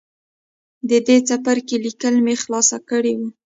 د 0.89 0.91
دې 1.07 1.17
څپرکي 1.27 1.77
ليکل 1.85 2.15
مې 2.25 2.35
خلاص 2.43 2.69
کړي 2.89 3.13
وو. 3.19 3.29